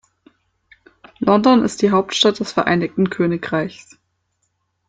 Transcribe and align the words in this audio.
London 1.19 1.63
ist 1.63 1.83
die 1.83 1.91
Hauptstadt 1.91 2.39
des 2.39 2.51
Vereinigten 2.51 3.11
Königreichs. 3.11 3.99